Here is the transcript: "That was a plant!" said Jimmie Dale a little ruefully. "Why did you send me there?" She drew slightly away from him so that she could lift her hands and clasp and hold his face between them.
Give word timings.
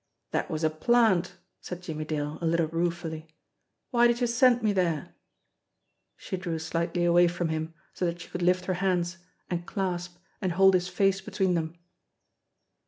"That 0.31 0.49
was 0.49 0.63
a 0.63 0.71
plant!" 0.71 1.35
said 1.59 1.83
Jimmie 1.83 2.05
Dale 2.05 2.39
a 2.41 2.45
little 2.47 2.65
ruefully. 2.65 3.27
"Why 3.91 4.07
did 4.07 4.19
you 4.19 4.25
send 4.25 4.63
me 4.63 4.73
there?" 4.73 5.13
She 6.17 6.37
drew 6.37 6.57
slightly 6.57 7.05
away 7.05 7.27
from 7.27 7.49
him 7.49 7.75
so 7.93 8.05
that 8.05 8.19
she 8.19 8.29
could 8.29 8.41
lift 8.41 8.65
her 8.65 8.73
hands 8.81 9.19
and 9.47 9.67
clasp 9.67 10.17
and 10.41 10.53
hold 10.53 10.73
his 10.73 10.87
face 10.87 11.21
between 11.21 11.53
them. 11.53 11.77